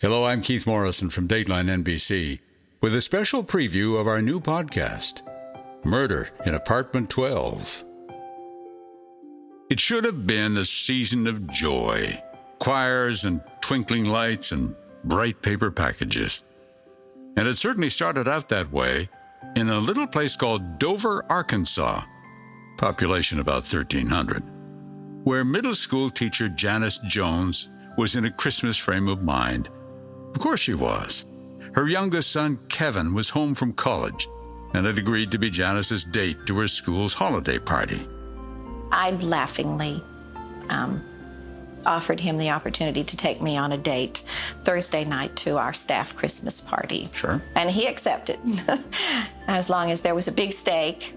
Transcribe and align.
Hello, 0.00 0.26
I'm 0.26 0.42
Keith 0.42 0.64
Morrison 0.64 1.10
from 1.10 1.26
Dateline 1.26 1.82
NBC 1.82 2.38
with 2.80 2.94
a 2.94 3.00
special 3.00 3.42
preview 3.42 4.00
of 4.00 4.06
our 4.06 4.22
new 4.22 4.38
podcast, 4.38 5.22
Murder 5.84 6.28
in 6.46 6.54
Apartment 6.54 7.10
12. 7.10 7.84
It 9.68 9.80
should 9.80 10.04
have 10.04 10.24
been 10.24 10.56
a 10.56 10.64
season 10.64 11.26
of 11.26 11.48
joy, 11.48 12.22
choirs 12.60 13.24
and 13.24 13.40
twinkling 13.60 14.04
lights 14.04 14.52
and 14.52 14.76
bright 15.02 15.42
paper 15.42 15.72
packages. 15.72 16.42
And 17.36 17.48
it 17.48 17.58
certainly 17.58 17.90
started 17.90 18.28
out 18.28 18.48
that 18.50 18.70
way 18.70 19.08
in 19.56 19.68
a 19.68 19.80
little 19.80 20.06
place 20.06 20.36
called 20.36 20.78
Dover, 20.78 21.24
Arkansas, 21.28 22.02
population 22.76 23.40
about 23.40 23.64
1,300, 23.64 24.44
where 25.24 25.44
middle 25.44 25.74
school 25.74 26.08
teacher 26.08 26.48
Janice 26.48 26.98
Jones 26.98 27.72
was 27.96 28.14
in 28.14 28.26
a 28.26 28.30
Christmas 28.30 28.76
frame 28.76 29.08
of 29.08 29.24
mind 29.24 29.68
of 30.34 30.40
course 30.40 30.60
she 30.60 30.74
was. 30.74 31.26
Her 31.74 31.86
youngest 31.88 32.30
son, 32.32 32.58
Kevin, 32.68 33.14
was 33.14 33.30
home 33.30 33.54
from 33.54 33.72
college 33.72 34.28
and 34.74 34.86
had 34.86 34.98
agreed 34.98 35.30
to 35.32 35.38
be 35.38 35.50
Janice's 35.50 36.04
date 36.04 36.46
to 36.46 36.58
her 36.58 36.66
school's 36.68 37.14
holiday 37.14 37.58
party. 37.58 38.06
I 38.90 39.10
laughingly 39.12 40.02
um, 40.70 41.02
offered 41.86 42.20
him 42.20 42.36
the 42.38 42.50
opportunity 42.50 43.04
to 43.04 43.16
take 43.16 43.40
me 43.40 43.56
on 43.56 43.72
a 43.72 43.78
date 43.78 44.22
Thursday 44.64 45.04
night 45.04 45.34
to 45.36 45.56
our 45.58 45.72
staff 45.72 46.14
Christmas 46.16 46.60
party. 46.60 47.08
Sure. 47.12 47.42
And 47.54 47.70
he 47.70 47.86
accepted, 47.86 48.38
as 49.46 49.70
long 49.70 49.90
as 49.90 50.00
there 50.00 50.14
was 50.14 50.28
a 50.28 50.32
big 50.32 50.52
steak. 50.52 51.14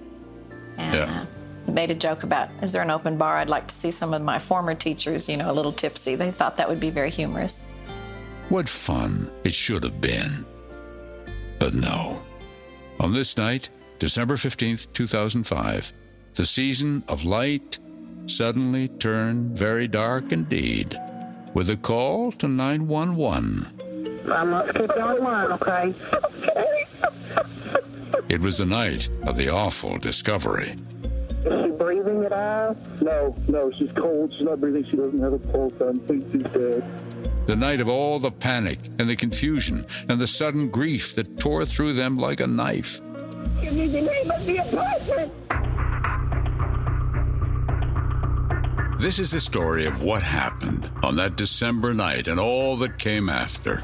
And 0.78 0.96
Yeah. 0.96 1.26
uh, 1.68 1.72
made 1.72 1.92
a 1.92 1.96
joke 1.96 2.24
about, 2.24 2.50
is 2.62 2.72
there 2.72 2.82
an 2.82 2.90
open 2.92 3.18
bar? 3.18 3.38
I'd 3.38 3.50
like 3.50 3.68
to 3.68 3.76
see 3.76 3.92
some 3.92 4.14
of 4.14 4.22
my 4.22 4.40
former 4.40 4.74
teachers, 4.76 5.28
you 5.30 5.38
know, 5.38 5.50
a 5.52 5.54
little 5.54 5.72
tipsy. 5.74 6.16
They 6.16 6.32
thought 6.32 6.58
that 6.58 6.68
would 6.70 6.80
be 6.80 6.90
very 6.90 7.10
humorous. 7.10 7.66
What 8.52 8.68
fun 8.68 9.32
it 9.46 9.54
should 9.54 9.82
have 9.86 10.02
been. 10.02 10.46
But 11.58 11.74
no. 11.74 12.22
On 13.00 13.14
this 13.14 13.38
night, 13.38 13.70
December 13.98 14.36
15th, 14.36 14.92
2005, 14.92 15.94
the 16.34 16.46
season 16.46 17.02
of 17.08 17.24
light 17.24 17.80
suddenly 18.26 18.90
turned 18.90 19.58
very 19.58 19.88
dark 19.88 20.34
indeed, 20.34 21.00
with 21.54 21.70
a 21.70 21.78
call 21.78 22.34
to 22.34 22.50
911. 22.50 23.68
I 24.30 24.44
must 24.44 24.76
keep 24.76 24.92
you 24.98 25.02
on 25.02 25.24
line, 25.24 25.52
okay? 25.54 25.94
It 28.28 28.42
was 28.42 28.58
the 28.58 28.66
night 28.66 29.08
of 29.24 29.38
the 29.38 29.48
awful 29.48 29.98
discovery. 29.98 30.76
Is 31.46 31.64
she 31.64 31.72
breathing 31.72 32.26
at 32.26 32.34
all? 32.34 32.76
No, 33.00 33.34
no, 33.48 33.72
she's 33.72 33.94
cold. 33.94 34.34
She's 34.34 34.42
not 34.42 34.60
breathing. 34.60 34.84
She 34.84 34.98
doesn't 34.98 35.22
have 35.22 35.32
a 35.32 35.40
pulse. 35.40 35.74
I 35.80 35.94
think 36.06 36.30
she's 36.34 36.44
dead. 36.52 36.84
The 37.48 37.56
night 37.56 37.82
of 37.82 37.90
all 37.90 38.20
the 38.20 38.32
panic 38.32 38.80
and 39.00 39.10
the 39.10 39.16
confusion 39.16 39.86
and 40.08 40.22
the 40.22 40.28
sudden 40.28 40.70
grief 40.70 41.16
that 41.16 41.40
tore 41.40 41.66
through 41.66 41.94
them 41.94 42.18
like 42.18 42.40
a 42.40 42.48
knife. 42.48 43.02
Give 43.62 43.74
me 43.74 43.88
the 43.88 44.02
name 44.02 44.32
of 44.32 44.46
the 44.46 44.58
apartment. 44.58 45.34
This 49.00 49.18
is 49.18 49.32
the 49.32 49.40
story 49.40 49.88
of 49.88 50.04
what 50.04 50.22
happened 50.22 50.90
on 51.02 51.16
that 51.16 51.36
December 51.36 51.94
night 51.96 52.28
and 52.28 52.40
all 52.40 52.78
that 52.78 53.00
came 53.00 53.30
after. 53.30 53.84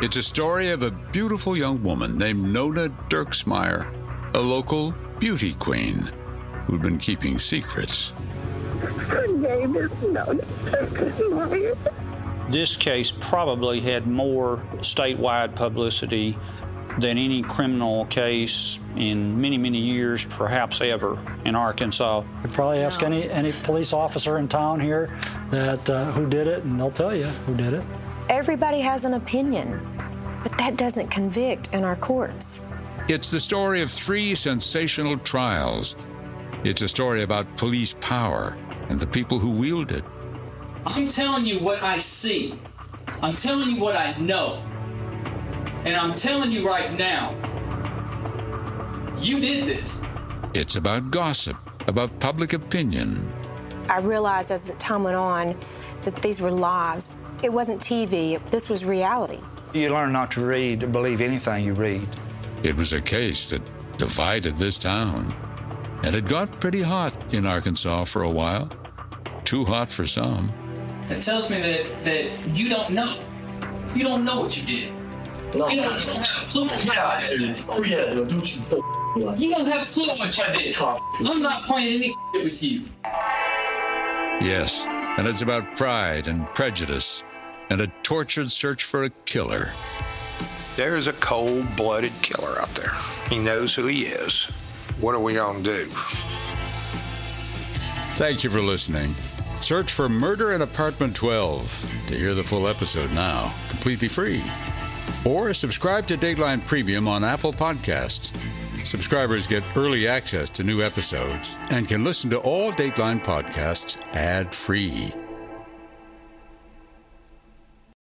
It's 0.00 0.16
a 0.16 0.22
story 0.22 0.70
of 0.70 0.84
a 0.84 0.92
beautiful 0.92 1.56
young 1.56 1.82
woman 1.82 2.16
named 2.16 2.52
Nona 2.52 2.88
Dirksmeyer, 3.08 3.92
a 4.34 4.38
local 4.38 4.94
beauty 5.18 5.54
queen 5.54 6.10
who'd 6.66 6.82
been 6.82 6.98
keeping 6.98 7.40
secrets. 7.40 8.12
Her 9.08 9.26
name 9.26 9.74
is 9.74 9.90
Nona 10.02 10.44
Meyer. 11.30 11.74
This 12.50 12.76
case 12.76 13.10
probably 13.10 13.80
had 13.80 14.06
more 14.06 14.58
statewide 14.78 15.54
publicity 15.54 16.36
than 16.98 17.16
any 17.16 17.42
criminal 17.42 18.04
case 18.06 18.78
in 18.96 19.40
many, 19.40 19.56
many 19.56 19.78
years, 19.78 20.24
perhaps 20.26 20.80
ever, 20.80 21.18
in 21.44 21.54
Arkansas. 21.54 22.22
You 22.42 22.48
probably 22.50 22.80
ask 22.80 23.02
any, 23.02 23.30
any 23.30 23.52
police 23.62 23.92
officer 23.92 24.38
in 24.38 24.48
town 24.48 24.80
here 24.80 25.18
that 25.50 25.88
uh, 25.88 26.10
who 26.12 26.28
did 26.28 26.46
it, 26.46 26.64
and 26.64 26.78
they'll 26.78 26.90
tell 26.90 27.14
you 27.16 27.24
who 27.24 27.54
did 27.54 27.72
it. 27.72 27.82
Everybody 28.28 28.80
has 28.80 29.04
an 29.04 29.14
opinion, 29.14 29.80
but 30.42 30.56
that 30.58 30.76
doesn't 30.76 31.08
convict 31.08 31.72
in 31.72 31.84
our 31.84 31.96
courts. 31.96 32.60
It's 33.08 33.30
the 33.30 33.40
story 33.40 33.80
of 33.80 33.90
three 33.90 34.34
sensational 34.34 35.18
trials. 35.18 35.96
It's 36.64 36.82
a 36.82 36.88
story 36.88 37.22
about 37.22 37.56
police 37.56 37.96
power 38.00 38.56
and 38.88 39.00
the 39.00 39.06
people 39.06 39.38
who 39.38 39.50
wield 39.50 39.92
it. 39.92 40.04
I'm 40.86 41.08
telling 41.08 41.46
you 41.46 41.58
what 41.60 41.82
I 41.82 41.98
see. 41.98 42.58
I'm 43.22 43.34
telling 43.34 43.70
you 43.70 43.80
what 43.80 43.96
I 43.96 44.16
know. 44.18 44.62
And 45.84 45.96
I'm 45.96 46.12
telling 46.12 46.52
you 46.52 46.66
right 46.66 46.92
now, 46.96 47.34
you 49.18 49.38
did 49.40 49.68
this. 49.68 50.02
It's 50.54 50.76
about 50.76 51.10
gossip, 51.10 51.56
about 51.86 52.18
public 52.20 52.52
opinion, 52.52 53.32
I 53.88 53.98
realized 53.98 54.50
as 54.50 54.64
the 54.64 54.74
time 54.74 55.02
went 55.02 55.16
on 55.16 55.56
that 56.04 56.16
these 56.16 56.40
were 56.40 56.50
lives. 56.50 57.08
It 57.42 57.52
wasn't 57.52 57.80
TV, 57.80 58.40
this 58.50 58.68
was 58.68 58.84
reality. 58.84 59.40
You 59.72 59.90
learn 59.90 60.12
not 60.12 60.30
to 60.32 60.44
read 60.44 60.82
or 60.82 60.86
believe 60.86 61.20
anything 61.20 61.64
you 61.64 61.74
read. 61.74 62.06
It 62.62 62.76
was 62.76 62.92
a 62.92 63.00
case 63.00 63.50
that 63.50 63.62
divided 63.98 64.56
this 64.56 64.78
town. 64.78 65.34
And 66.04 66.14
it 66.14 66.26
got 66.26 66.60
pretty 66.60 66.82
hot 66.82 67.12
in 67.34 67.46
Arkansas 67.46 68.04
for 68.04 68.22
a 68.22 68.30
while. 68.30 68.70
Too 69.44 69.64
hot 69.64 69.90
for 69.90 70.06
some. 70.06 70.52
It 71.12 71.22
tells 71.22 71.50
me 71.50 71.60
that, 71.60 72.04
that 72.04 72.48
you 72.48 72.68
don't 72.68 72.90
know. 72.90 73.18
You 73.94 74.04
don't 74.04 74.24
know 74.24 74.40
what 74.40 74.56
you 74.56 74.64
did. 74.64 74.92
You, 75.52 75.58
don't, 75.58 75.70
you 75.70 75.82
don't 75.82 75.98
have 75.98 76.48
a 76.48 76.50
clue 76.50 76.66
what 76.66 76.84
you 76.84 77.38
did. 77.38 77.64
Oh 77.68 77.82
yeah, 77.82 78.14
dude, 78.14 78.28
don't 78.28 78.56
you 78.56 78.62
f- 78.62 79.38
You 79.38 79.50
don't 79.50 79.66
have 79.66 79.86
a 79.86 79.90
clue 79.90 80.06
what 80.06 80.18
you 80.18 80.72
did. 80.72 80.76
I'm 81.28 81.42
not 81.42 81.64
playing 81.64 82.02
any 82.02 82.14
with 82.42 82.62
you. 82.62 82.84
Yes, 84.40 84.86
and 84.88 85.26
it's 85.26 85.42
about 85.42 85.76
pride 85.76 86.26
and 86.26 86.46
prejudice 86.54 87.22
and 87.68 87.82
a 87.82 87.86
tortured 88.02 88.50
search 88.50 88.84
for 88.84 89.04
a 89.04 89.10
killer. 89.26 89.70
There's 90.76 91.06
a 91.06 91.12
cold 91.14 91.66
blooded 91.76 92.12
killer 92.22 92.58
out 92.58 92.70
there. 92.70 92.92
He 93.28 93.38
knows 93.38 93.74
who 93.74 93.86
he 93.86 94.04
is. 94.04 94.44
What 95.00 95.14
are 95.14 95.20
we 95.20 95.34
going 95.34 95.62
to 95.62 95.70
do? 95.70 95.84
Thank 98.14 98.42
you 98.42 98.50
for 98.50 98.60
listening. 98.60 99.14
Search 99.62 99.92
for 99.92 100.08
Murder 100.08 100.52
in 100.52 100.62
Apartment 100.62 101.14
12 101.14 102.04
to 102.08 102.16
hear 102.16 102.34
the 102.34 102.42
full 102.42 102.66
episode 102.66 103.12
now, 103.12 103.54
completely 103.68 104.08
free. 104.08 104.42
Or 105.24 105.54
subscribe 105.54 106.08
to 106.08 106.16
Dateline 106.16 106.66
Premium 106.66 107.06
on 107.06 107.22
Apple 107.22 107.52
Podcasts. 107.52 108.36
Subscribers 108.84 109.46
get 109.46 109.62
early 109.76 110.08
access 110.08 110.50
to 110.50 110.64
new 110.64 110.82
episodes 110.82 111.56
and 111.70 111.88
can 111.88 112.02
listen 112.02 112.28
to 112.30 112.40
all 112.40 112.72
Dateline 112.72 113.22
podcasts 113.22 114.00
ad 114.14 114.52
free. 114.52 115.14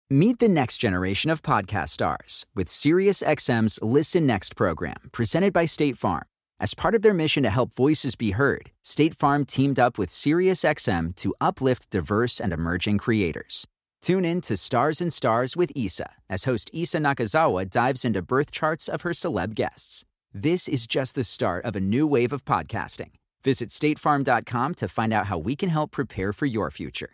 Meet 0.09 0.39
the 0.39 0.49
next 0.49 0.79
generation 0.79 1.29
of 1.29 1.43
podcast 1.43 1.89
stars 1.91 2.47
with 2.55 2.69
SiriusXM's 2.69 3.81
Listen 3.83 4.25
Next 4.25 4.55
program, 4.55 5.11
presented 5.13 5.53
by 5.53 5.67
State 5.67 5.99
Farm. 5.99 6.25
As 6.61 6.75
part 6.75 6.97
of 6.97 7.03
their 7.03 7.15
mission 7.15 7.45
to 7.45 7.51
help 7.51 7.73
voices 7.75 8.17
be 8.17 8.33
heard, 8.33 8.73
State 8.83 9.15
Farm 9.15 9.45
teamed 9.45 9.79
up 9.79 9.97
with 9.97 10.09
SiriusXM 10.09 11.15
to 11.17 11.33
uplift 11.41 11.91
diverse 11.91 12.41
and 12.41 12.53
emerging 12.53 12.99
creators. 12.99 13.69
Tune 14.03 14.25
in 14.25 14.41
to 14.41 14.57
Stars 14.57 15.01
and 15.01 15.13
Stars 15.13 15.57
with 15.57 15.71
Issa 15.77 16.11
as 16.29 16.45
host 16.45 16.69
Issa 16.73 16.99
Nakazawa 16.99 17.71
dives 17.71 18.05
into 18.05 18.23
birth 18.23 18.51
charts 18.51 18.89
of 18.89 19.03
her 19.03 19.11
celeb 19.11 19.55
guests. 19.55 20.05
This 20.35 20.67
is 20.67 20.89
just 20.89 21.15
the 21.15 21.23
start 21.23 21.65
of 21.65 21.77
a 21.77 21.81
new 21.81 22.09
wave 22.09 22.33
of 22.33 22.45
podcasting. 22.45 23.11
Visit 23.45 23.69
statefarm.com 23.69 24.75
to 24.75 24.89
find 24.89 25.13
out 25.13 25.27
how 25.27 25.39
we 25.39 25.55
can 25.55 25.69
help 25.69 25.93
prepare 25.93 26.33
for 26.33 26.47
your 26.47 26.73
future. 26.73 27.11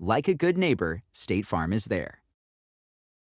Like 0.00 0.26
a 0.26 0.34
good 0.34 0.56
neighbor, 0.56 1.02
State 1.12 1.46
Farm 1.46 1.74
is 1.74 1.86
there. 1.86 2.20